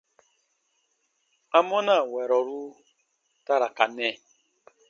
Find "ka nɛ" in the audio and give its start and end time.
3.77-4.07